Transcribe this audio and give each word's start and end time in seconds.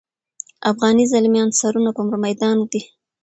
افغاني 0.71 1.03
زلمیان 1.11 1.49
سرونه 1.59 1.89
پر 1.95 2.05
میدان 2.23 2.57
ږدي. 2.63 2.81